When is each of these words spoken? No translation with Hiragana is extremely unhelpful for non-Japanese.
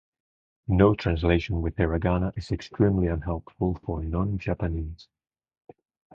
No 0.67 0.95
translation 0.95 1.61
with 1.61 1.75
Hiragana 1.75 2.35
is 2.35 2.51
extremely 2.51 3.05
unhelpful 3.05 3.79
for 3.85 4.01
non-Japanese. 4.03 5.07